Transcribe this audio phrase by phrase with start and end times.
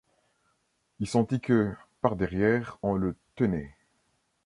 [0.99, 3.75] Il sentit que par derrière on le tenait.